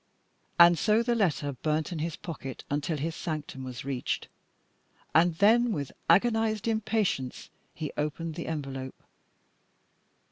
[0.57, 4.29] And so the letter burnt in his pocket until his sanctum was reached,
[5.13, 8.95] and then with agonised impatience he opened the envelope.